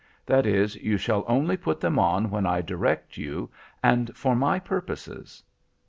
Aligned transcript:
That 0.25 0.47
is, 0.47 0.75
you 0.77 0.97
shall 0.97 1.23
only 1.27 1.55
put 1.55 1.79
them 1.79 1.99
on 1.99 2.31
when 2.31 2.47
I 2.47 2.61
direct 2.63 3.17
you, 3.17 3.51
and 3.83 4.09
for 4.17 4.35
my 4.35 4.57
purposes. 4.57 5.43